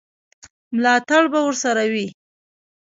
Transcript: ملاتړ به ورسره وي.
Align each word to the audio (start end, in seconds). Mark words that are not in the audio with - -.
ملاتړ 0.75 1.23
به 1.31 1.39
ورسره 1.47 1.83
وي. 1.93 2.07